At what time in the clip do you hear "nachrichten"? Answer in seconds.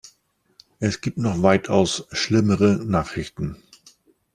2.83-3.57